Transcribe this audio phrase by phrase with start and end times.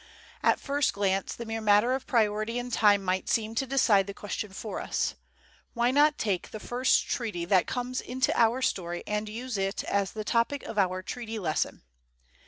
[0.41, 4.15] At first glance the mere matter of priority in time might seem to decide the
[4.15, 5.13] question for us.
[5.75, 10.13] Why not take the first treaty that comes into our story and use it as
[10.13, 11.83] the topic of our treaty lesson?